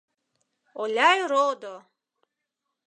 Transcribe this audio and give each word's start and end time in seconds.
Оляй 0.81 1.19
родо!.. 1.31 1.75